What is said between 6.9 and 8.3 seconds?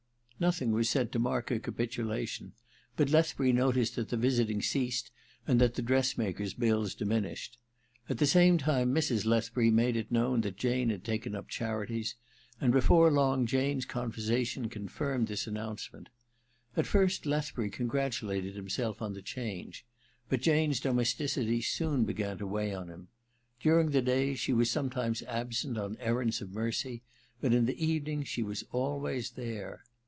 diminished. At 1 84 THE MISSION OF JANE v